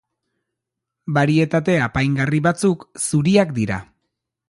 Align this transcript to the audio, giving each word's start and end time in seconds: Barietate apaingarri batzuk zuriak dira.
Barietate 1.17 1.77
apaingarri 1.89 2.43
batzuk 2.49 2.89
zuriak 3.11 3.57
dira. 3.63 3.83